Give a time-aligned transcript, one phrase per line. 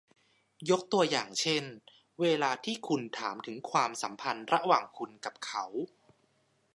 [0.69, 1.63] ยกตัวอย่างเช่น
[2.21, 5.63] เวลาที่คุณถามถึงความสัมพันธ์ระหว่างคุณกับเขา